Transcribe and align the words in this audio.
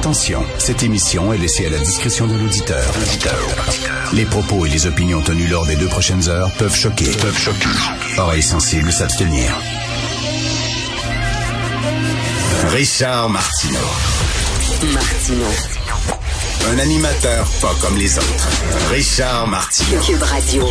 Attention, 0.00 0.42
cette 0.56 0.82
émission 0.82 1.30
est 1.30 1.36
laissée 1.36 1.66
à 1.66 1.68
la 1.68 1.76
discrétion 1.76 2.26
de 2.26 2.32
l'auditeur. 2.32 2.90
Les 4.14 4.24
propos 4.24 4.64
et 4.64 4.70
les 4.70 4.86
opinions 4.86 5.20
tenues 5.20 5.46
lors 5.46 5.66
des 5.66 5.76
deux 5.76 5.88
prochaines 5.88 6.26
heures 6.30 6.50
peuvent 6.52 6.74
choquer. 6.74 7.10
Peuvent 7.20 7.38
choquer. 7.38 7.68
Oreilles 8.16 8.42
sensibles 8.42 8.90
s'abstenir. 8.90 9.54
Richard 12.68 13.28
Martineau. 13.28 13.78
Martineau. 14.94 15.52
Un 16.72 16.78
animateur 16.78 17.46
pas 17.60 17.74
comme 17.82 17.98
les 17.98 18.16
autres. 18.16 18.48
Richard 18.90 19.48
Martineau. 19.48 20.00
Cube 20.00 20.22
Radio. 20.22 20.66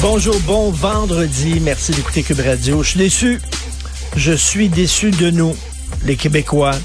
Bonjour, 0.00 0.38
bon 0.46 0.70
vendredi. 0.70 1.58
Merci 1.60 1.90
d'écouter 1.90 2.22
Cube 2.22 2.42
Radio. 2.46 2.84
Je 2.84 2.90
suis 2.90 2.98
déçu. 3.00 3.40
Je 4.14 4.32
suis 4.34 4.68
déçu 4.68 5.10
de 5.10 5.32
nous, 5.32 5.56
les 6.04 6.14
Québécois. 6.14 6.76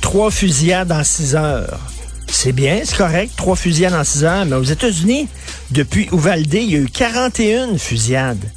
Trois 0.00 0.30
fusillades 0.30 0.92
en 0.92 1.04
six 1.04 1.34
heures. 1.34 1.80
C'est 2.28 2.52
bien, 2.52 2.80
c'est 2.84 2.96
correct, 2.96 3.32
trois 3.36 3.56
fusillades 3.56 3.94
en 3.94 4.04
six 4.04 4.24
heures, 4.24 4.44
mais 4.46 4.56
aux 4.56 4.62
États-Unis, 4.62 5.28
depuis 5.70 6.08
Uvalde, 6.12 6.52
il 6.52 6.70
y 6.70 6.76
a 6.76 6.78
eu 6.78 6.88
41 6.88 7.78
fusillades. 7.78 8.50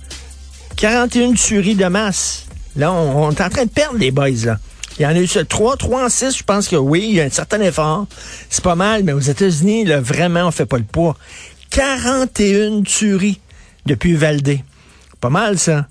41 0.75 1.33
tueries 1.33 1.75
de 1.75 1.85
masse. 1.85 2.45
Là, 2.75 2.91
on, 2.91 3.31
est 3.31 3.41
en 3.41 3.49
train 3.49 3.65
de 3.65 3.69
perdre 3.69 3.97
les 3.97 4.11
boys, 4.11 4.45
là. 4.45 4.57
Il 4.97 5.03
y 5.03 5.05
en 5.05 5.09
a 5.11 5.19
eu 5.19 5.27
3, 5.27 5.77
3 5.77 6.05
en 6.05 6.09
6, 6.09 6.37
je 6.37 6.43
pense 6.43 6.67
que 6.67 6.75
oui, 6.75 7.05
il 7.07 7.15
y 7.15 7.21
a 7.21 7.23
un 7.23 7.29
certain 7.29 7.61
effort. 7.61 8.05
C'est 8.49 8.63
pas 8.63 8.75
mal, 8.75 9.03
mais 9.03 9.13
aux 9.13 9.19
États-Unis, 9.19 9.85
là, 9.85 10.01
vraiment, 10.01 10.47
on 10.47 10.51
fait 10.51 10.65
pas 10.65 10.77
le 10.77 10.83
poids. 10.83 11.15
41 11.69 12.83
tueries 12.83 13.39
depuis 13.85 14.11
Uvalde. 14.11 14.59
Pas 15.21 15.29
mal, 15.29 15.57
ça. 15.57 15.87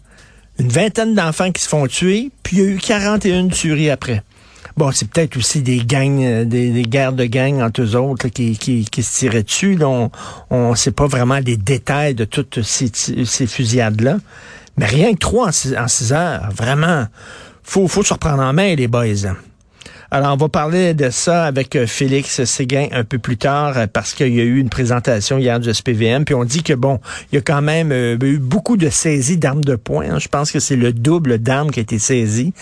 Une 0.59 0.69
vingtaine 0.69 1.15
d'enfants 1.15 1.53
qui 1.53 1.63
se 1.63 1.69
font 1.69 1.87
tuer, 1.87 2.31
puis 2.43 2.57
il 2.57 2.63
y 2.63 2.67
a 2.67 2.71
eu 2.71 2.79
41 2.79 3.49
tueries 3.49 3.91
après. 3.91 4.23
Bon, 4.79 4.93
c'est 4.93 5.11
peut-être 5.11 5.37
aussi 5.37 5.61
des 5.61 5.79
gangs, 5.79 6.23
euh, 6.23 6.45
des, 6.45 6.71
des 6.71 6.83
guerres 6.83 7.13
de 7.13 7.25
gangs 7.25 7.61
entre 7.61 7.83
eux 7.83 7.97
autres 7.97 8.29
qui, 8.29 8.57
qui, 8.57 8.85
qui 8.85 9.03
se 9.03 9.19
tiraient 9.19 9.43
dessus. 9.43 9.75
Là, 9.75 10.09
on 10.51 10.71
ne 10.71 10.77
sait 10.77 10.93
pas 10.93 11.09
vraiment 11.09 11.41
les 11.45 11.57
détails 11.57 12.15
de 12.15 12.25
toutes 12.25 12.63
ces, 12.63 12.93
ces 12.95 13.47
fusillades-là. 13.49 14.19
Mais 14.77 14.87
rien 14.87 15.15
que 15.15 15.19
trois 15.19 15.49
en 15.49 15.53
six, 15.53 15.77
en 15.77 15.89
six 15.89 16.13
heures, 16.13 16.49
vraiment, 16.55 17.09
faut, 17.65 17.89
faut 17.89 18.05
se 18.05 18.15
reprendre 18.15 18.41
en 18.41 18.53
main, 18.53 18.77
les 18.77 18.87
boys. 18.87 19.35
Alors, 20.11 20.33
on 20.33 20.37
va 20.39 20.49
parler 20.49 20.95
de 20.95 21.11
ça 21.11 21.45
avec 21.45 21.77
euh, 21.77 21.87
Félix 21.87 22.43
Séguin 22.45 22.87
un 22.93 23.05
peu 23.05 23.19
plus 23.19 23.37
tard 23.37 23.77
euh, 23.77 23.87
parce 23.93 24.15
qu'il 24.15 24.35
y 24.35 24.41
a 24.41 24.43
eu 24.43 24.59
une 24.59 24.71
présentation 24.71 25.37
hier 25.37 25.61
du 25.61 25.73
SPVM. 25.73 26.25
Puis 26.25 26.35
on 26.35 26.45
dit 26.45 26.63
que, 26.63 26.73
bon, 26.73 26.99
il 27.31 27.35
y 27.35 27.39
a 27.39 27.43
quand 27.43 27.61
même 27.61 27.93
euh, 27.93 28.17
eu 28.23 28.39
beaucoup 28.39 28.79
de 28.79 28.89
saisies 28.89 29.37
d'armes 29.37 29.63
de 29.63 29.77
poing. 29.77 30.07
hein. 30.09 30.19
Je 30.19 30.29
pense 30.29 30.51
que 30.51 30.61
c'est 30.61 30.77
le 30.77 30.95
double 30.95 31.37
d'armes 31.37 31.71
qui 31.71 31.81
a 31.81 31.83
été 31.83 31.99
saisi. 31.99 32.55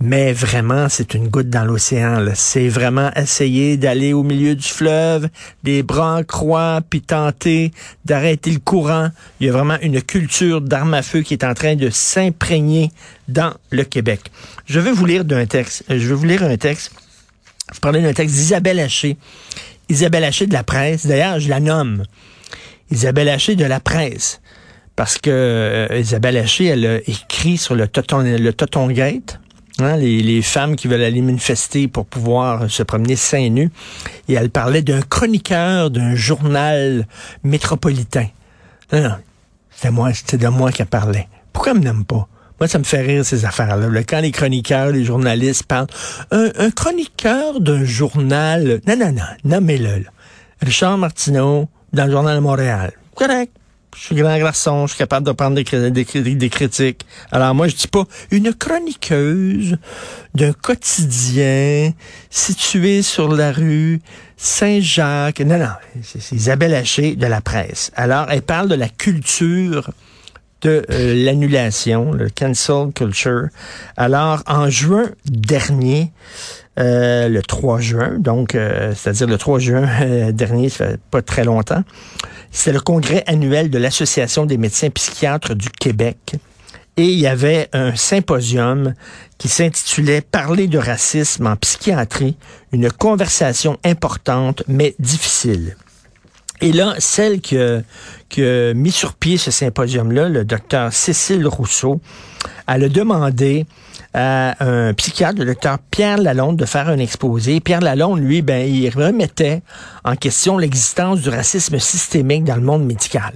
Mais 0.00 0.32
vraiment, 0.32 0.88
c'est 0.88 1.12
une 1.12 1.28
goutte 1.28 1.50
dans 1.50 1.66
l'océan. 1.66 2.24
C'est 2.34 2.68
vraiment 2.68 3.10
essayer 3.14 3.76
d'aller 3.76 4.14
au 4.14 4.22
milieu 4.22 4.54
du 4.54 4.66
fleuve, 4.66 5.28
les 5.64 5.82
bras 5.82 6.16
en 6.16 6.24
croix, 6.24 6.80
puis 6.88 7.02
tenter 7.02 7.72
d'arrêter 8.06 8.50
le 8.52 8.58
courant. 8.58 9.10
Il 9.40 9.46
y 9.46 9.50
a 9.50 9.52
vraiment 9.52 9.76
une 9.82 10.00
culture 10.00 10.62
d'armes 10.62 10.94
à 10.94 11.02
feu 11.02 11.20
qui 11.20 11.34
est 11.34 11.44
en 11.44 11.52
train 11.52 11.76
de 11.76 11.90
s'imprégner 11.90 12.90
dans 13.28 13.54
le 13.70 13.84
Québec. 13.84 14.30
Je 14.66 14.80
vais 14.80 14.92
vous 14.92 15.06
lire 15.06 15.24
d'un 15.24 15.46
texte. 15.46 15.84
Je 15.88 15.94
vais 15.94 16.14
vous 16.14 16.26
lire 16.26 16.42
un 16.42 16.56
texte. 16.56 16.92
Je 17.74 17.80
parlais 17.80 18.02
d'un 18.02 18.12
texte 18.12 18.34
d'Isabelle 18.34 18.80
Haché. 18.80 19.16
Isabelle 19.88 20.24
Haché 20.24 20.46
de 20.46 20.52
la 20.52 20.64
presse. 20.64 21.06
D'ailleurs, 21.06 21.40
je 21.40 21.48
la 21.48 21.60
nomme. 21.60 22.04
Isabelle 22.90 23.28
Haché 23.28 23.56
de 23.56 23.64
la 23.64 23.80
presse. 23.80 24.40
Parce 24.94 25.18
que 25.18 25.30
euh, 25.30 25.98
Isabelle 25.98 26.36
Haché, 26.36 26.66
elle 26.66 26.86
a 26.86 26.96
écrit 27.06 27.58
sur 27.58 27.74
le 27.74 27.86
Toton, 27.86 28.20
le. 28.20 28.52
Hein, 29.78 29.96
les, 29.98 30.40
femmes 30.40 30.74
qui 30.74 30.88
veulent 30.88 31.02
aller 31.02 31.20
manifester 31.20 31.86
pour 31.86 32.06
pouvoir 32.06 32.70
se 32.70 32.82
promener 32.82 33.14
seins 33.14 33.50
nus. 33.50 33.70
Et 34.28 34.34
elle 34.34 34.48
parlait 34.48 34.80
d'un 34.80 35.02
chroniqueur 35.02 35.90
d'un 35.90 36.14
journal 36.14 37.06
métropolitain. 37.42 38.28
Non, 38.92 39.16
c'était 39.70 39.90
moi, 39.90 40.12
de 40.12 40.48
moi 40.48 40.72
qu'elle 40.72 40.86
parlait. 40.86 41.28
Pourquoi 41.52 41.72
elle 41.72 41.80
me 41.80 41.84
nomme 41.84 42.06
pas? 42.06 42.26
Moi, 42.60 42.68
ça 42.68 42.78
me 42.78 42.84
fait 42.84 43.02
rire, 43.02 43.24
ces 43.24 43.44
affaires-là. 43.44 43.88
Là, 43.88 44.02
Quand 44.04 44.20
les 44.20 44.30
chroniqueurs, 44.32 44.90
les 44.90 45.04
journalistes 45.04 45.64
parlent, 45.64 45.86
un, 46.30 46.70
chroniqueur 46.70 47.60
d'un 47.60 47.84
journal, 47.84 48.80
non, 48.86 48.96
non, 48.96 49.12
non, 49.12 49.22
nommez-le. 49.44 50.04
Richard 50.62 50.96
Martineau, 50.96 51.68
dans 51.92 52.06
le 52.06 52.12
Journal 52.12 52.36
de 52.36 52.40
Montréal. 52.40 52.92
Correct. 53.14 53.52
Je 53.94 54.02
suis 54.02 54.14
grand 54.16 54.36
garçon, 54.38 54.86
je 54.86 54.92
suis 54.92 54.98
capable 54.98 55.26
de 55.26 55.32
prendre 55.32 55.54
des, 55.54 55.64
des 55.90 56.04
cri- 56.04 56.36
des 56.36 56.50
critiques. 56.50 57.06
Alors 57.32 57.54
moi, 57.54 57.66
je 57.68 57.76
dis 57.76 57.88
pas 57.88 58.04
une 58.30 58.52
chroniqueuse 58.52 59.78
d'un 60.34 60.52
quotidien 60.52 61.92
situé 62.28 63.00
sur 63.00 63.32
la 63.32 63.52
rue 63.52 64.00
Saint-Jacques. 64.36 65.40
Non, 65.40 65.58
non, 65.58 65.70
c'est 66.02 66.20
c'est 66.20 66.36
Isabelle 66.36 66.74
Haché 66.74 67.16
de 67.16 67.26
la 67.26 67.40
presse. 67.40 67.90
Alors, 67.96 68.26
elle 68.30 68.42
parle 68.42 68.68
de 68.68 68.74
la 68.74 68.88
culture 68.90 69.90
de 70.62 70.84
euh, 70.90 71.24
l'annulation, 71.24 72.12
le 72.12 72.28
cancel 72.30 72.92
culture. 72.94 73.48
Alors, 73.96 74.42
en 74.46 74.70
juin 74.70 75.10
dernier, 75.26 76.12
euh, 76.78 77.28
le 77.28 77.42
3 77.42 77.80
juin, 77.80 78.18
donc, 78.18 78.54
euh, 78.54 78.94
c'est-à-dire 78.94 79.26
le 79.26 79.38
3 79.38 79.58
juin 79.58 80.30
dernier, 80.32 80.68
ça 80.68 80.88
fait 80.88 81.00
pas 81.10 81.22
très 81.22 81.44
longtemps, 81.44 81.82
c'est 82.50 82.72
le 82.72 82.80
congrès 82.80 83.22
annuel 83.26 83.70
de 83.70 83.78
l'Association 83.78 84.46
des 84.46 84.56
médecins 84.56 84.90
psychiatres 84.90 85.54
du 85.54 85.68
Québec. 85.68 86.36
Et 86.96 87.04
il 87.04 87.18
y 87.18 87.26
avait 87.26 87.68
un 87.74 87.94
symposium 87.94 88.94
qui 89.36 89.48
s'intitulait 89.48 90.22
Parler 90.22 90.66
de 90.66 90.78
racisme 90.78 91.46
en 91.46 91.56
psychiatrie, 91.56 92.36
une 92.72 92.90
conversation 92.90 93.78
importante 93.84 94.62
mais 94.66 94.94
difficile. 94.98 95.76
Et 96.60 96.72
là, 96.72 96.94
celle 96.98 97.40
qui 97.40 97.58
a, 97.58 98.74
mis 98.74 98.90
sur 98.90 99.14
pied 99.14 99.36
ce 99.36 99.50
symposium-là, 99.50 100.28
le 100.28 100.44
docteur 100.44 100.92
Cécile 100.92 101.46
Rousseau, 101.46 102.00
elle 102.66 102.84
a 102.84 102.88
demandé 102.88 103.66
à 104.14 104.64
un 104.64 104.94
psychiatre, 104.94 105.38
le 105.38 105.44
docteur 105.44 105.78
Pierre 105.90 106.16
Lalonde, 106.16 106.56
de 106.56 106.64
faire 106.64 106.88
un 106.88 106.98
exposé. 106.98 107.60
Pierre 107.60 107.80
Lalonde, 107.80 108.20
lui, 108.20 108.40
ben, 108.40 108.66
il 108.66 108.88
remettait 108.88 109.62
en 110.04 110.16
question 110.16 110.56
l'existence 110.56 111.20
du 111.20 111.28
racisme 111.28 111.78
systémique 111.78 112.44
dans 112.44 112.56
le 112.56 112.62
monde 112.62 112.86
médical. 112.86 113.34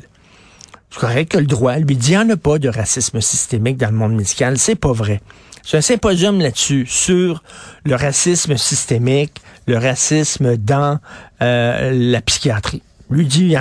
C'est 0.91 1.01
correct 1.01 1.33
que 1.33 1.39
le 1.39 1.47
droit 1.47 1.77
lui 1.77 1.97
dit, 1.97 2.13
il 2.13 2.19
n'y 2.19 2.25
en 2.25 2.31
a 2.31 2.37
pas 2.37 2.59
de 2.59 2.69
racisme 2.69 3.21
systémique 3.21 3.77
dans 3.77 3.91
le 3.91 3.97
monde 3.97 4.15
médical. 4.15 4.59
C'est 4.59 4.75
pas 4.75 4.93
vrai. 4.93 5.21
C'est 5.63 5.77
un 5.77 5.83
symposium 5.83 6.41
là-dessus, 6.41 6.87
sur 6.89 7.43
le 7.85 7.95
racisme 7.95 8.57
systémique, 8.57 9.35
le 9.67 9.77
racisme 9.77 10.57
dans 10.57 10.99
euh, 11.43 11.91
la 11.93 12.21
psychiatrie. 12.23 12.83
Lui 13.11 13.27
dit, 13.27 13.57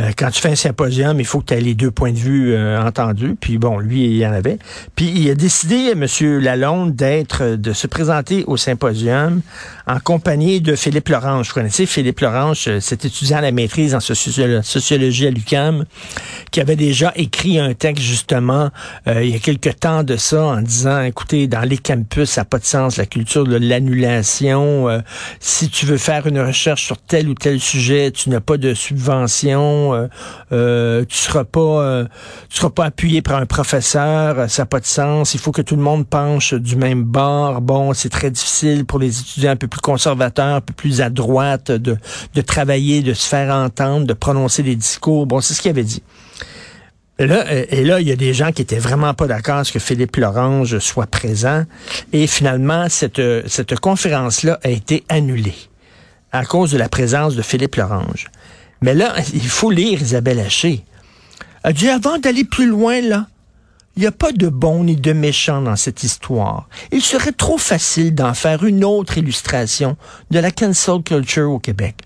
Euh, 0.00 0.10
quand 0.16 0.30
tu 0.30 0.40
fais 0.40 0.50
un 0.50 0.56
symposium, 0.56 1.20
il 1.20 1.26
faut 1.26 1.40
que 1.40 1.46
tu 1.46 1.54
aies 1.54 1.60
les 1.60 1.74
deux 1.74 1.90
points 1.90 2.12
de 2.12 2.18
vue 2.18 2.54
euh, 2.54 2.80
entendus. 2.82 3.36
Puis 3.38 3.58
bon, 3.58 3.78
lui, 3.78 4.04
il 4.06 4.16
y 4.16 4.26
en 4.26 4.32
avait. 4.32 4.58
Puis 4.96 5.12
il 5.14 5.30
a 5.30 5.34
décidé, 5.34 5.92
M. 5.92 6.06
Lalonde, 6.40 6.94
d'être, 6.94 7.56
de 7.56 7.72
se 7.72 7.86
présenter 7.86 8.44
au 8.46 8.56
symposium 8.56 9.42
en 9.86 9.98
compagnie 10.00 10.60
de 10.60 10.74
Philippe 10.74 11.08
Lorange. 11.08 11.48
Vous 11.48 11.54
connaissez 11.54 11.84
Philippe 11.86 12.20
Lorange, 12.20 12.64
euh, 12.68 12.80
cet 12.80 13.04
étudiant 13.04 13.38
à 13.38 13.40
la 13.42 13.52
maîtrise 13.52 13.94
en 13.94 13.98
sociolo- 13.98 14.62
sociologie 14.62 15.26
à 15.26 15.30
l'UQAM, 15.30 15.84
qui 16.50 16.60
avait 16.60 16.76
déjà 16.76 17.12
écrit 17.16 17.58
un 17.58 17.74
texte 17.74 18.04
justement 18.04 18.70
euh, 19.06 19.22
il 19.22 19.30
y 19.30 19.34
a 19.34 19.38
quelque 19.38 19.70
temps 19.70 20.02
de 20.02 20.16
ça 20.16 20.44
en 20.44 20.62
disant, 20.62 21.02
écoutez, 21.02 21.46
dans 21.46 21.62
les 21.68 21.78
campus, 21.78 22.30
ça 22.30 22.42
n'a 22.42 22.44
pas 22.44 22.58
de 22.58 22.64
sens, 22.64 22.96
la 22.96 23.06
culture 23.06 23.44
de 23.44 23.56
l'annulation. 23.56 24.88
euh, 24.88 25.00
si 25.40 25.68
tu 25.68 25.86
veux 25.86 25.98
faire 25.98 26.26
une 26.26 26.40
recherche 26.40 26.84
sur 26.84 26.96
tel 26.96 27.28
ou 27.28 27.34
tel 27.34 27.60
sujet, 27.60 28.10
tu 28.12 28.30
n'as 28.30 28.40
pas 28.40 28.56
de 28.56 28.74
subvention. 28.74 29.89
Euh, 29.92 30.08
euh, 30.52 31.04
tu 31.08 31.16
seras 31.16 31.44
pas, 31.44 32.04
tu 32.48 32.56
seras 32.58 32.70
pas 32.70 32.84
appuyé 32.86 33.22
par 33.22 33.36
un 33.36 33.46
professeur, 33.46 34.48
ça 34.50 34.62
n'a 34.62 34.66
pas 34.66 34.80
de 34.80 34.86
sens. 34.86 35.34
Il 35.34 35.40
faut 35.40 35.52
que 35.52 35.62
tout 35.62 35.76
le 35.76 35.82
monde 35.82 36.06
penche 36.06 36.54
du 36.54 36.76
même 36.76 37.04
bord. 37.04 37.60
Bon, 37.60 37.92
c'est 37.94 38.08
très 38.08 38.30
difficile 38.30 38.84
pour 38.84 38.98
les 38.98 39.20
étudiants 39.20 39.52
un 39.52 39.56
peu 39.56 39.68
plus 39.68 39.80
conservateurs, 39.80 40.56
un 40.56 40.60
peu 40.60 40.74
plus 40.74 41.00
à 41.00 41.10
droite, 41.10 41.70
de, 41.70 41.96
de 42.34 42.40
travailler, 42.40 43.02
de 43.02 43.14
se 43.14 43.28
faire 43.28 43.54
entendre, 43.54 44.06
de 44.06 44.14
prononcer 44.14 44.62
des 44.62 44.76
discours. 44.76 45.26
Bon, 45.26 45.40
c'est 45.40 45.54
ce 45.54 45.62
qu'il 45.62 45.70
avait 45.70 45.84
dit. 45.84 46.02
Et 47.18 47.26
là, 47.26 47.44
et 47.52 47.84
là, 47.84 48.00
il 48.00 48.08
y 48.08 48.12
a 48.12 48.16
des 48.16 48.32
gens 48.32 48.50
qui 48.50 48.62
étaient 48.62 48.78
vraiment 48.78 49.12
pas 49.12 49.26
d'accord 49.26 49.56
à 49.56 49.64
ce 49.64 49.72
que 49.72 49.78
Philippe 49.78 50.16
Lorange 50.16 50.78
soit 50.78 51.06
présent. 51.06 51.64
Et 52.14 52.26
finalement, 52.26 52.88
cette, 52.88 53.20
cette 53.46 53.78
conférence-là 53.78 54.58
a 54.62 54.70
été 54.70 55.04
annulée 55.10 55.54
à 56.32 56.46
cause 56.46 56.72
de 56.72 56.78
la 56.78 56.88
présence 56.88 57.34
de 57.34 57.42
Philippe 57.42 57.76
Lorange. 57.76 58.30
Mais 58.82 58.94
là, 58.94 59.14
il 59.34 59.48
faut 59.48 59.70
lire 59.70 60.00
Isabelle 60.00 60.40
Haché. 60.40 60.84
Avant 61.62 62.18
d'aller 62.18 62.44
plus 62.44 62.66
loin, 62.66 63.00
là, 63.00 63.26
il 63.96 64.00
n'y 64.00 64.06
a 64.06 64.12
pas 64.12 64.32
de 64.32 64.48
bon 64.48 64.84
ni 64.84 64.96
de 64.96 65.12
méchant 65.12 65.60
dans 65.60 65.76
cette 65.76 66.04
histoire. 66.04 66.68
Il 66.92 67.02
serait 67.02 67.32
trop 67.32 67.58
facile 67.58 68.14
d'en 68.14 68.34
faire 68.34 68.64
une 68.64 68.84
autre 68.84 69.18
illustration 69.18 69.96
de 70.30 70.38
la 70.38 70.50
cancel 70.50 71.02
culture 71.02 71.50
au 71.50 71.58
Québec. 71.58 71.96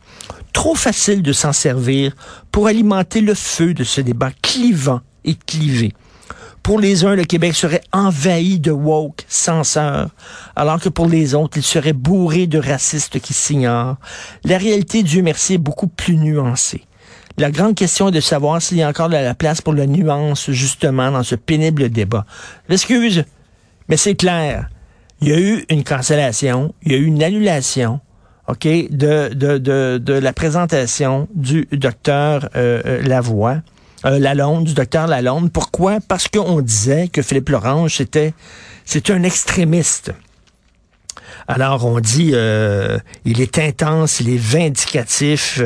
Trop 0.53 0.75
facile 0.75 1.23
de 1.23 1.33
s'en 1.33 1.53
servir 1.53 2.17
pour 2.51 2.67
alimenter 2.67 3.21
le 3.21 3.35
feu 3.35 3.75
de 3.75 3.85
ce 3.85 4.01
débat 4.01 4.31
clivant 4.43 5.03
et 5.25 5.35
clivé. 5.35 5.93
Pour 6.65 6.81
les 6.81 7.05
uns, 7.05 7.15
le 7.15 7.25
Québec 7.25 7.55
serait 7.55 7.83
envahi 7.93 8.59
de 8.59 8.71
woke 8.71 9.27
censeurs, 9.29 10.09
alors 10.57 10.81
que 10.81 10.89
pour 10.89 11.07
les 11.07 11.35
autres, 11.35 11.59
il 11.59 11.63
serait 11.63 11.93
bourré 11.93 12.47
de 12.47 12.59
racistes 12.59 13.21
qui 13.21 13.35
s'ignorent. 13.35 13.97
La 14.45 14.57
réalité, 14.57 15.03
Dieu 15.03 15.21
merci, 15.21 15.55
est 15.55 15.59
beaucoup 15.59 15.89
plus 15.89 16.17
nuancée. 16.17 16.87
La 17.37 17.51
grande 17.51 17.75
question 17.75 18.09
est 18.09 18.13
de 18.13 18.21
savoir 18.21 18.63
s'il 18.63 18.79
y 18.79 18.83
a 18.83 18.89
encore 18.89 19.11
de 19.11 19.15
la 19.15 19.35
place 19.35 19.61
pour 19.61 19.75
la 19.75 19.85
nuance, 19.85 20.51
justement, 20.53 21.11
dans 21.11 21.23
ce 21.23 21.35
pénible 21.35 21.91
débat. 21.91 22.25
Excuse, 22.71 23.25
mais 23.91 23.99
c'est 23.99 24.15
clair. 24.15 24.71
Il 25.21 25.29
y 25.29 25.33
a 25.35 25.39
eu 25.39 25.67
une 25.69 25.85
cancellation, 25.85 26.75
il 26.83 26.93
y 26.93 26.95
a 26.95 26.99
eu 26.99 27.05
une 27.05 27.23
annulation, 27.23 28.01
OK, 28.49 28.65
de, 28.65 29.35
de, 29.35 29.59
de, 29.59 29.99
de 29.99 30.13
la 30.15 30.33
présentation 30.33 31.29
du 31.35 31.69
docteur 31.73 32.49
euh, 32.57 32.81
euh 32.87 33.03
Lavoie, 33.03 33.59
euh, 34.05 34.19
Lalonde, 34.19 34.65
du 34.65 34.75
docteur 34.75 35.07
Lalonde. 35.07 35.51
Pourquoi? 35.53 35.99
Parce 36.07 36.29
qu'on 36.29 36.61
disait 36.61 37.09
que 37.09 37.23
Philippe 37.23 37.49
Lorange, 37.49 37.97
c'était, 37.97 38.35
c'était 38.85 39.13
un 39.13 39.23
extrémiste. 39.23 40.13
Alors 41.47 41.85
on 41.85 42.01
dit, 42.01 42.31
euh, 42.33 42.99
il 43.25 43.41
est 43.41 43.59
intense, 43.59 44.21
il 44.21 44.31
est 44.31 44.39
vindicatif, 44.39 45.61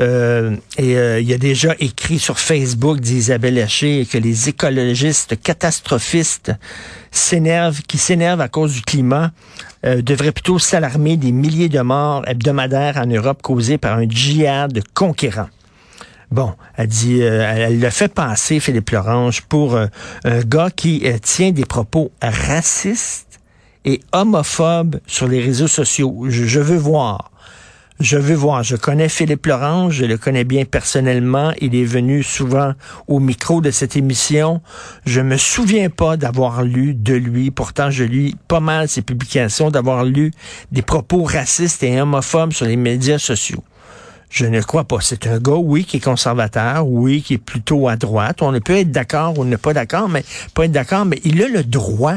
euh, 0.00 0.56
et 0.78 0.96
euh, 0.96 1.20
il 1.20 1.28
y 1.28 1.32
a 1.32 1.38
déjà 1.38 1.74
écrit 1.78 2.18
sur 2.18 2.40
Facebook 2.40 2.98
d'Isabelle 2.98 3.58
Haché 3.60 4.06
que 4.10 4.18
les 4.18 4.48
écologistes 4.48 5.40
catastrophistes 5.40 6.52
s'énervent, 7.12 7.82
qui 7.82 7.98
s'énervent 7.98 8.40
à 8.40 8.48
cause 8.48 8.74
du 8.74 8.82
climat, 8.82 9.30
devraient 9.84 10.30
plutôt 10.30 10.60
s'alarmer 10.60 11.16
des 11.16 11.32
milliers 11.32 11.68
de 11.68 11.80
morts 11.80 12.22
hebdomadaires 12.28 12.98
en 12.98 13.06
Europe 13.06 13.42
causés 13.42 13.78
par 13.78 13.98
un 13.98 14.08
djihad 14.08 14.80
conquérant. 14.94 15.48
Bon, 16.32 16.54
elle 16.76 16.86
dit, 16.86 17.20
elle 17.20 17.78
le 17.78 17.90
fait 17.90 18.08
passer, 18.08 18.58
Philippe 18.58 18.88
Lorange, 18.88 19.42
pour 19.42 19.76
un 19.76 20.40
gars 20.40 20.70
qui 20.74 21.04
tient 21.20 21.52
des 21.52 21.66
propos 21.66 22.10
racistes 22.22 23.38
et 23.84 24.00
homophobe 24.12 24.98
sur 25.06 25.28
les 25.28 25.42
réseaux 25.42 25.68
sociaux. 25.68 26.24
Je, 26.28 26.58
veux 26.58 26.78
voir. 26.78 27.32
Je 28.00 28.16
veux 28.16 28.34
voir. 28.34 28.62
Je 28.62 28.76
connais 28.76 29.10
Philippe 29.10 29.44
Laurent, 29.44 29.90
je 29.90 30.06
le 30.06 30.16
connais 30.16 30.44
bien 30.44 30.64
personnellement. 30.64 31.52
Il 31.60 31.74
est 31.74 31.84
venu 31.84 32.22
souvent 32.22 32.72
au 33.08 33.20
micro 33.20 33.60
de 33.60 33.70
cette 33.70 33.96
émission. 33.96 34.62
Je 35.04 35.20
me 35.20 35.36
souviens 35.36 35.90
pas 35.90 36.16
d'avoir 36.16 36.62
lu 36.62 36.94
de 36.94 37.14
lui. 37.14 37.50
Pourtant, 37.50 37.90
je 37.90 38.04
lis 38.04 38.36
pas 38.48 38.60
mal 38.60 38.88
ses 38.88 39.02
publications, 39.02 39.70
d'avoir 39.70 40.04
lu 40.04 40.32
des 40.70 40.82
propos 40.82 41.24
racistes 41.24 41.82
et 41.82 42.00
homophobes 42.00 42.52
sur 42.52 42.66
les 42.66 42.76
médias 42.76 43.18
sociaux. 43.18 43.62
Je 44.32 44.46
ne 44.46 44.62
crois 44.62 44.84
pas. 44.84 44.96
C'est 45.02 45.26
un 45.26 45.38
gars, 45.38 45.52
oui, 45.52 45.84
qui 45.84 45.98
est 45.98 46.00
conservateur, 46.00 46.88
oui, 46.88 47.20
qui 47.20 47.34
est 47.34 47.38
plutôt 47.38 47.86
à 47.86 47.96
droite. 47.96 48.40
On 48.40 48.50
ne 48.50 48.60
peut 48.60 48.78
être 48.78 48.90
d'accord 48.90 49.38
ou 49.38 49.44
ne 49.44 49.56
pas 49.56 49.74
d'accord, 49.74 50.08
mais 50.08 50.24
pas 50.54 50.64
être 50.64 50.72
d'accord, 50.72 51.04
mais 51.04 51.20
il 51.24 51.42
a 51.42 51.48
le 51.48 51.62
droit 51.62 52.14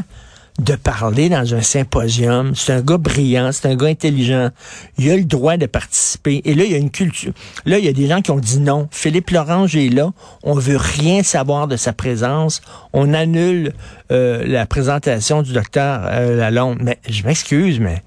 de 0.57 0.75
parler 0.75 1.27
dans 1.27 1.53
un 1.53 1.61
symposium. 1.61 2.55
C'est 2.55 2.71
un 2.71 2.79
gars 2.79 2.97
brillant, 2.97 3.51
c'est 3.51 3.67
un 3.67 3.75
gars 3.75 3.87
intelligent. 3.87 4.51
Il 4.97 5.11
a 5.11 5.17
le 5.17 5.25
droit 5.25 5.57
de 5.57 5.65
participer. 5.65 6.41
Et 6.45 6.55
là, 6.55 6.63
il 6.63 6.71
y 6.71 6.75
a 6.75 6.77
une 6.77 6.89
culture. 6.89 7.33
Là, 7.65 7.79
il 7.79 7.85
y 7.85 7.89
a 7.89 7.93
des 7.93 8.07
gens 8.07 8.21
qui 8.21 8.31
ont 8.31 8.39
dit 8.39 8.59
non. 8.59 8.87
Philippe 8.91 9.31
Lorange 9.31 9.75
est 9.75 9.89
là. 9.89 10.13
On 10.43 10.53
veut 10.53 10.77
rien 10.77 11.21
savoir 11.21 11.67
de 11.67 11.75
sa 11.75 11.91
présence. 11.91 12.61
On 12.93 13.13
annule 13.13 13.73
euh, 14.13 14.45
la 14.47 14.65
présentation 14.65 15.41
du 15.41 15.51
docteur 15.51 16.03
euh, 16.05 16.37
Lalonde. 16.37 16.77
Mais 16.79 16.97
je 17.09 17.23
m'excuse, 17.23 17.81
mais 17.81 18.01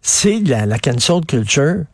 c'est 0.00 0.40
la, 0.40 0.64
la 0.64 0.78
cancel 0.78 1.20
culture. 1.26 1.84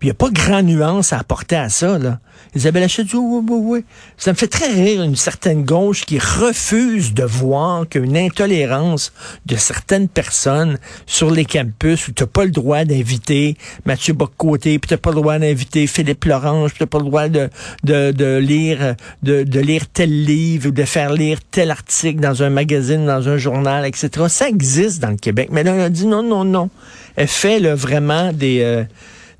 Puis 0.00 0.08
il 0.08 0.12
n'y 0.12 0.12
a 0.12 0.14
pas 0.14 0.30
grand 0.30 0.62
nuance 0.62 1.12
à 1.12 1.18
apporter 1.18 1.56
à 1.56 1.68
ça, 1.68 1.98
là. 1.98 2.20
Isabelle 2.54 2.84
Hachette 2.84 3.08
dit, 3.08 3.16
oui, 3.16 3.44
oui, 3.46 3.58
oui. 3.62 3.84
Ça 4.16 4.32
me 4.32 4.36
fait 4.36 4.46
très 4.46 4.72
rire 4.72 5.02
une 5.02 5.14
certaine 5.14 5.62
gauche 5.62 6.06
qui 6.06 6.18
refuse 6.18 7.12
de 7.12 7.22
voir 7.22 7.86
qu'une 7.86 8.16
intolérance 8.16 9.12
de 9.44 9.56
certaines 9.56 10.08
personnes 10.08 10.78
sur 11.04 11.30
les 11.30 11.44
campus 11.44 12.08
où 12.08 12.12
tu 12.12 12.22
n'as 12.22 12.26
pas 12.26 12.46
le 12.46 12.50
droit 12.50 12.86
d'inviter 12.86 13.58
Mathieu 13.84 14.14
Boccoté, 14.14 14.78
puis 14.78 14.88
tu 14.88 14.94
n'as 14.94 14.98
pas 14.98 15.10
le 15.10 15.16
droit 15.16 15.38
d'inviter 15.38 15.86
Philippe 15.86 16.24
Lorange, 16.24 16.70
puis 16.70 16.78
tu 16.78 16.82
n'as 16.84 16.88
pas 16.88 16.98
le 16.98 17.04
droit 17.04 17.28
de, 17.28 17.50
de, 17.84 18.10
de 18.10 18.38
lire 18.38 18.96
de, 19.22 19.42
de, 19.42 19.60
lire 19.60 19.86
tel 19.86 20.24
livre 20.24 20.70
ou 20.70 20.72
de 20.72 20.84
faire 20.84 21.12
lire 21.12 21.40
tel 21.50 21.70
article 21.70 22.20
dans 22.20 22.42
un 22.42 22.48
magazine, 22.48 23.04
dans 23.04 23.28
un 23.28 23.36
journal, 23.36 23.84
etc. 23.84 24.08
Ça 24.28 24.48
existe 24.48 25.00
dans 25.00 25.10
le 25.10 25.16
Québec. 25.16 25.50
Mais 25.52 25.62
là, 25.62 25.74
on 25.74 25.82
a 25.82 25.90
dit 25.90 26.06
non, 26.06 26.22
non, 26.22 26.46
non. 26.46 26.70
Elle 27.16 27.28
fait 27.28 27.60
là, 27.60 27.74
vraiment 27.74 28.32
des... 28.32 28.62
Euh, 28.62 28.84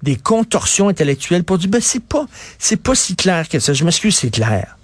des 0.03 0.17
contorsions 0.17 0.89
intellectuelles 0.89 1.45
pour 1.45 1.59
dire, 1.59 1.71
ben, 1.71 1.81
c'est 1.81 2.03
pas, 2.03 2.27
c'est 2.59 2.81
pas 2.81 2.95
si 2.95 3.17
clair 3.17 3.49
que 3.49 3.59
ça. 3.59 3.73
Je 3.73 3.85
m'excuse, 3.85 4.17
c'est 4.17 4.31
clair. 4.31 4.77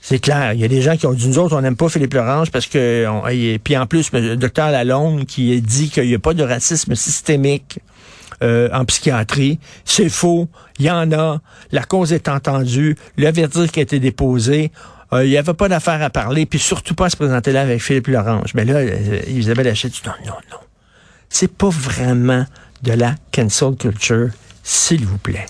C'est 0.00 0.18
clair. 0.18 0.52
Il 0.52 0.60
y 0.60 0.64
a 0.64 0.68
des 0.68 0.82
gens 0.82 0.96
qui 0.96 1.06
ont 1.06 1.14
dit, 1.14 1.26
nous 1.26 1.38
autres, 1.38 1.56
on 1.56 1.62
n'aime 1.62 1.76
pas 1.76 1.88
Philippe 1.88 2.12
Lorange 2.12 2.50
parce 2.50 2.66
que, 2.66 3.06
et 3.30 3.58
puis 3.58 3.76
en 3.76 3.86
plus, 3.86 4.12
le 4.12 4.36
docteur 4.36 4.70
Lalonde 4.70 5.24
qui 5.24 5.60
dit 5.62 5.88
qu'il 5.88 6.06
n'y 6.06 6.14
a 6.14 6.18
pas 6.18 6.34
de 6.34 6.42
racisme 6.42 6.94
systémique 6.94 7.80
euh, 8.42 8.68
en 8.72 8.84
psychiatrie. 8.84 9.58
C'est 9.86 10.10
faux. 10.10 10.48
Il 10.78 10.84
y 10.84 10.90
en 10.90 11.10
a. 11.12 11.40
La 11.72 11.84
cause 11.84 12.12
est 12.12 12.28
entendue. 12.28 12.96
Le 13.16 13.30
verdict 13.30 13.78
a 13.78 13.80
été 13.80 13.98
déposé. 13.98 14.72
Euh, 15.14 15.24
il 15.24 15.30
n'y 15.30 15.38
avait 15.38 15.54
pas 15.54 15.68
d'affaire 15.68 16.02
à 16.02 16.10
parler, 16.10 16.44
puis 16.44 16.58
surtout 16.58 16.94
pas 16.94 17.06
à 17.06 17.10
se 17.10 17.16
présenter 17.16 17.52
là 17.52 17.62
avec 17.62 17.80
Philippe 17.80 18.08
Lorange. 18.08 18.52
Mais 18.54 18.64
là, 18.64 18.74
euh, 18.74 19.20
Isabelle 19.28 19.68
Hachette 19.68 19.92
dit 19.92 20.02
non, 20.04 20.12
non, 20.26 20.38
non. 20.50 20.58
C'est 21.30 21.50
pas 21.50 21.70
vraiment 21.70 22.44
de 22.84 22.92
la 22.92 23.14
cancel 23.32 23.74
culture 23.76 24.28
s'il 24.62 25.06
vous 25.06 25.18
plaît. 25.18 25.46